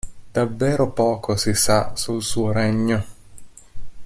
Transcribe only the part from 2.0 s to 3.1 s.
suo regno.